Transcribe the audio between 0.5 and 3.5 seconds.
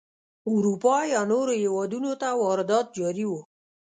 اروپا یا نورو هېوادونو ته واردات جاري وو.